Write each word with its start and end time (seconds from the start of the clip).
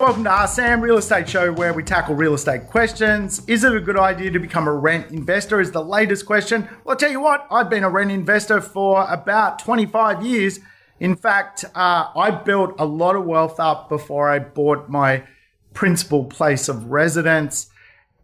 Welcome 0.00 0.24
to 0.24 0.30
our 0.30 0.48
Sam 0.48 0.80
Real 0.80 0.96
Estate 0.96 1.28
Show, 1.28 1.52
where 1.52 1.74
we 1.74 1.82
tackle 1.82 2.14
real 2.14 2.32
estate 2.32 2.68
questions. 2.68 3.42
Is 3.46 3.64
it 3.64 3.76
a 3.76 3.80
good 3.80 3.98
idea 3.98 4.30
to 4.30 4.38
become 4.38 4.66
a 4.66 4.72
rent 4.72 5.10
investor? 5.10 5.60
Is 5.60 5.72
the 5.72 5.84
latest 5.84 6.24
question. 6.24 6.62
Well, 6.62 6.94
I'll 6.94 6.96
tell 6.96 7.10
you 7.10 7.20
what, 7.20 7.46
I've 7.50 7.68
been 7.68 7.84
a 7.84 7.90
rent 7.90 8.10
investor 8.10 8.62
for 8.62 9.06
about 9.10 9.58
25 9.58 10.24
years. 10.24 10.60
In 11.00 11.16
fact, 11.16 11.66
uh, 11.74 12.06
I 12.16 12.30
built 12.30 12.76
a 12.78 12.86
lot 12.86 13.14
of 13.14 13.26
wealth 13.26 13.60
up 13.60 13.90
before 13.90 14.30
I 14.30 14.38
bought 14.38 14.88
my 14.88 15.22
principal 15.74 16.24
place 16.24 16.70
of 16.70 16.86
residence. 16.86 17.66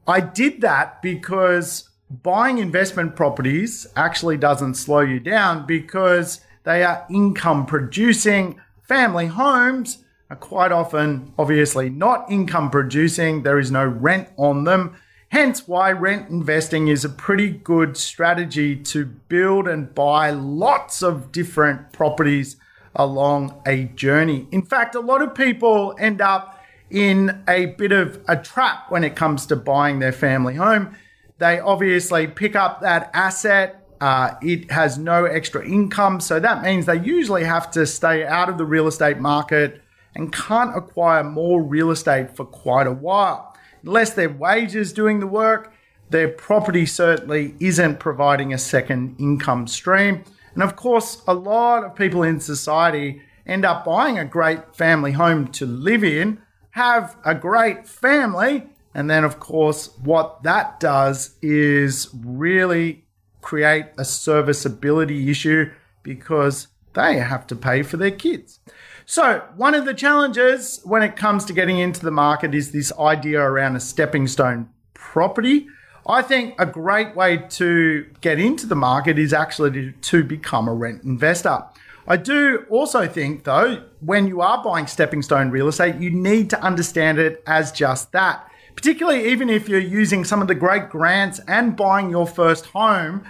I 0.08 0.20
did 0.20 0.62
that 0.62 1.02
because 1.02 1.90
buying 2.08 2.56
investment 2.56 3.16
properties 3.16 3.86
actually 3.94 4.38
doesn't 4.38 4.76
slow 4.76 5.00
you 5.00 5.20
down 5.20 5.66
because 5.66 6.40
they 6.64 6.82
are 6.84 7.06
income 7.10 7.66
producing 7.66 8.62
family 8.80 9.26
homes 9.26 10.04
are 10.30 10.36
quite 10.36 10.72
often 10.72 11.32
obviously 11.38 11.88
not 11.88 12.30
income 12.30 12.70
producing. 12.70 13.42
There 13.42 13.58
is 13.58 13.70
no 13.70 13.84
rent 13.84 14.28
on 14.36 14.64
them. 14.64 14.96
Hence, 15.28 15.66
why 15.66 15.92
rent 15.92 16.30
investing 16.30 16.88
is 16.88 17.04
a 17.04 17.08
pretty 17.08 17.50
good 17.50 17.96
strategy 17.96 18.76
to 18.76 19.04
build 19.04 19.66
and 19.66 19.94
buy 19.94 20.30
lots 20.30 21.02
of 21.02 21.32
different 21.32 21.92
properties 21.92 22.56
along 22.94 23.60
a 23.66 23.84
journey. 23.84 24.46
In 24.50 24.62
fact, 24.62 24.94
a 24.94 25.00
lot 25.00 25.22
of 25.22 25.34
people 25.34 25.94
end 25.98 26.20
up 26.20 26.64
in 26.90 27.42
a 27.48 27.66
bit 27.66 27.92
of 27.92 28.22
a 28.28 28.36
trap 28.36 28.90
when 28.90 29.02
it 29.02 29.16
comes 29.16 29.46
to 29.46 29.56
buying 29.56 29.98
their 29.98 30.12
family 30.12 30.54
home. 30.54 30.96
They 31.38 31.58
obviously 31.58 32.28
pick 32.28 32.54
up 32.54 32.80
that 32.80 33.10
asset. 33.12 33.84
Uh, 34.00 34.34
it 34.40 34.70
has 34.70 34.96
no 34.96 35.24
extra 35.24 35.66
income. 35.66 36.20
So 36.20 36.38
that 36.38 36.62
means 36.62 36.86
they 36.86 37.00
usually 37.00 37.44
have 37.44 37.70
to 37.72 37.84
stay 37.86 38.24
out 38.24 38.48
of 38.48 38.58
the 38.58 38.64
real 38.64 38.86
estate 38.86 39.18
market 39.18 39.82
and 40.16 40.32
can't 40.32 40.76
acquire 40.76 41.22
more 41.22 41.62
real 41.62 41.90
estate 41.90 42.34
for 42.34 42.46
quite 42.46 42.86
a 42.86 42.92
while. 42.92 43.54
Unless 43.84 44.14
their 44.14 44.30
wages 44.30 44.92
doing 44.92 45.20
the 45.20 45.26
work, 45.26 45.72
their 46.08 46.28
property 46.28 46.86
certainly 46.86 47.54
isn't 47.60 48.00
providing 48.00 48.52
a 48.52 48.58
second 48.58 49.16
income 49.20 49.66
stream. 49.66 50.24
And 50.54 50.62
of 50.62 50.74
course, 50.74 51.22
a 51.28 51.34
lot 51.34 51.84
of 51.84 51.94
people 51.94 52.22
in 52.22 52.40
society 52.40 53.20
end 53.46 53.66
up 53.66 53.84
buying 53.84 54.18
a 54.18 54.24
great 54.24 54.74
family 54.74 55.12
home 55.12 55.48
to 55.48 55.66
live 55.66 56.02
in, 56.02 56.40
have 56.70 57.16
a 57.24 57.34
great 57.34 57.86
family, 57.86 58.64
and 58.94 59.10
then, 59.10 59.22
of 59.22 59.38
course, 59.38 59.90
what 60.02 60.42
that 60.44 60.80
does 60.80 61.36
is 61.42 62.08
really 62.24 63.04
create 63.42 63.84
a 63.98 64.04
serviceability 64.06 65.30
issue 65.30 65.70
because 66.02 66.68
they 66.96 67.18
have 67.18 67.46
to 67.46 67.54
pay 67.54 67.82
for 67.82 67.96
their 67.96 68.10
kids. 68.10 68.58
So, 69.04 69.44
one 69.56 69.76
of 69.76 69.84
the 69.84 69.94
challenges 69.94 70.80
when 70.82 71.04
it 71.04 71.14
comes 71.14 71.44
to 71.44 71.52
getting 71.52 71.78
into 71.78 72.04
the 72.04 72.10
market 72.10 72.56
is 72.56 72.72
this 72.72 72.92
idea 72.98 73.40
around 73.40 73.76
a 73.76 73.80
stepping 73.80 74.26
stone 74.26 74.68
property. 74.94 75.68
I 76.08 76.22
think 76.22 76.54
a 76.58 76.66
great 76.66 77.14
way 77.14 77.38
to 77.50 78.06
get 78.20 78.40
into 78.40 78.66
the 78.66 78.74
market 78.74 79.16
is 79.16 79.32
actually 79.32 79.70
to, 79.70 79.92
to 79.92 80.24
become 80.24 80.66
a 80.66 80.74
rent 80.74 81.04
investor. 81.04 81.62
I 82.08 82.16
do 82.16 82.64
also 82.68 83.06
think, 83.06 83.44
though, 83.44 83.84
when 84.00 84.26
you 84.26 84.40
are 84.40 84.62
buying 84.62 84.86
stepping 84.86 85.22
stone 85.22 85.50
real 85.50 85.68
estate, 85.68 85.96
you 85.96 86.10
need 86.10 86.50
to 86.50 86.60
understand 86.60 87.18
it 87.18 87.42
as 87.46 87.72
just 87.72 88.12
that. 88.12 88.48
Particularly, 88.74 89.28
even 89.30 89.48
if 89.50 89.68
you're 89.68 89.80
using 89.80 90.24
some 90.24 90.42
of 90.42 90.48
the 90.48 90.54
great 90.54 90.90
grants 90.90 91.40
and 91.48 91.76
buying 91.76 92.10
your 92.10 92.26
first 92.26 92.66
home 92.66 93.24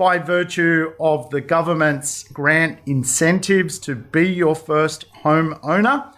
by 0.00 0.16
virtue 0.16 0.94
of 0.98 1.28
the 1.28 1.42
government's 1.42 2.22
grant 2.28 2.78
incentives 2.86 3.78
to 3.78 3.94
be 3.94 4.26
your 4.26 4.54
first 4.54 5.04
home 5.12 5.54
owner. 5.62 6.10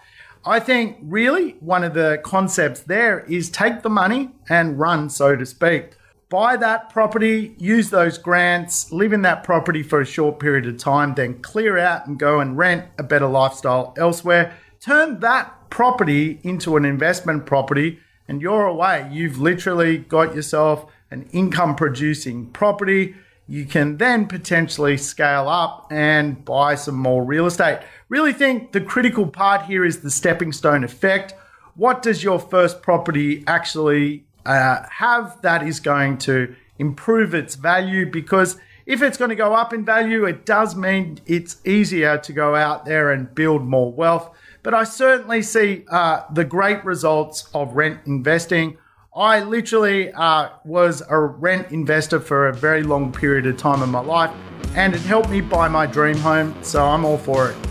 I 0.45 0.61
think 0.61 0.99
really 1.01 1.57
one 1.59 1.83
of 1.83 1.93
the 1.93 2.21
concepts 2.23 2.79
there 2.79 3.25
is 3.25 3.49
take 3.49 3.81
the 3.81 3.89
money 3.89 4.29
and 4.49 4.79
run, 4.79 5.09
so 5.09 5.35
to 5.35 5.45
speak. 5.45 5.97
Buy 6.29 6.55
that 6.55 6.91
property, 6.91 7.55
use 7.57 7.89
those 7.89 8.17
grants, 8.17 8.89
live 8.93 9.11
in 9.11 9.21
that 9.23 9.43
property 9.43 9.83
for 9.83 9.99
a 9.99 10.05
short 10.05 10.39
period 10.39 10.65
of 10.65 10.77
time, 10.77 11.13
then 11.13 11.41
clear 11.41 11.77
out 11.77 12.07
and 12.07 12.17
go 12.17 12.39
and 12.39 12.57
rent 12.57 12.85
a 12.97 13.03
better 13.03 13.27
lifestyle 13.27 13.93
elsewhere. 13.97 14.53
Turn 14.79 15.19
that 15.19 15.69
property 15.69 16.39
into 16.43 16.77
an 16.77 16.85
investment 16.85 17.45
property, 17.45 17.99
and 18.29 18.41
you're 18.41 18.65
away. 18.65 19.09
You've 19.11 19.41
literally 19.41 19.97
got 19.97 20.33
yourself 20.33 20.89
an 21.11 21.27
income 21.33 21.75
producing 21.75 22.45
property 22.51 23.15
you 23.47 23.65
can 23.65 23.97
then 23.97 24.27
potentially 24.27 24.97
scale 24.97 25.49
up 25.49 25.87
and 25.91 26.43
buy 26.45 26.75
some 26.75 26.95
more 26.95 27.23
real 27.23 27.45
estate. 27.45 27.79
Really 28.09 28.33
think 28.33 28.71
the 28.71 28.81
critical 28.81 29.27
part 29.27 29.65
here 29.65 29.83
is 29.83 29.99
the 29.99 30.11
stepping 30.11 30.51
stone 30.51 30.83
effect. 30.83 31.33
What 31.75 32.01
does 32.01 32.23
your 32.23 32.39
first 32.39 32.81
property 32.81 33.43
actually 33.47 34.25
uh, 34.45 34.83
have 34.89 35.41
that 35.41 35.65
is 35.67 35.79
going 35.79 36.19
to 36.19 36.55
improve 36.77 37.33
its 37.33 37.55
value? 37.55 38.09
Because 38.09 38.57
if 38.85 39.01
it's 39.01 39.17
going 39.17 39.29
to 39.29 39.35
go 39.35 39.53
up 39.53 39.73
in 39.73 39.83
value, 39.83 40.25
it 40.25 40.45
does 40.45 40.75
mean 40.75 41.19
it's 41.25 41.57
easier 41.65 42.17
to 42.19 42.33
go 42.33 42.55
out 42.55 42.85
there 42.85 43.11
and 43.11 43.33
build 43.33 43.63
more 43.63 43.91
wealth. 43.91 44.29
But 44.61 44.73
I 44.73 44.83
certainly 44.83 45.41
see 45.41 45.85
uh, 45.89 46.23
the 46.31 46.45
great 46.45 46.83
results 46.85 47.49
of 47.53 47.75
rent 47.75 48.01
investing. 48.05 48.77
I 49.15 49.41
literally 49.41 50.11
uh, 50.11 50.49
was 50.65 51.03
a 51.07 51.19
rent 51.19 51.71
investor 51.71 52.19
for 52.19 52.47
a 52.47 52.53
very 52.53 52.81
long 52.81 53.11
period 53.11 53.45
of 53.45 53.57
time 53.57 53.83
in 53.83 53.89
my 53.89 53.99
life, 53.99 54.31
and 54.73 54.95
it 54.95 55.01
helped 55.01 55.29
me 55.29 55.39
buy 55.39 55.67
my 55.67 55.85
dream 55.85 56.17
home. 56.17 56.55
So 56.63 56.83
I'm 56.83 57.05
all 57.05 57.19
for 57.19 57.51
it. 57.51 57.62